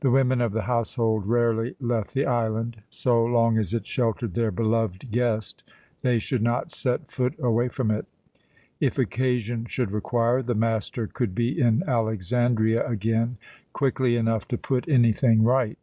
The 0.00 0.10
women 0.10 0.40
of 0.40 0.50
the 0.50 0.62
household 0.62 1.24
rarely 1.24 1.76
left 1.78 2.14
the 2.14 2.26
island. 2.26 2.82
So 2.90 3.24
long 3.24 3.56
as 3.58 3.72
it 3.72 3.86
sheltered 3.86 4.34
their 4.34 4.50
beloved 4.50 5.12
guest, 5.12 5.62
they 6.00 6.18
should 6.18 6.42
not 6.42 6.72
set 6.72 7.12
foot 7.12 7.34
away 7.38 7.68
from 7.68 7.92
it. 7.92 8.06
If 8.80 8.98
occasion 8.98 9.66
should 9.66 9.92
require, 9.92 10.42
the 10.42 10.56
master 10.56 11.06
could 11.06 11.32
be 11.32 11.60
in 11.60 11.84
Alexandria 11.84 12.84
again 12.88 13.36
quickly 13.72 14.16
enough 14.16 14.48
to 14.48 14.58
put 14.58 14.88
anything 14.88 15.44
right. 15.44 15.78